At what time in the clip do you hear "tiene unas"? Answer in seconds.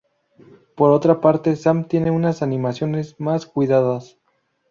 1.87-2.41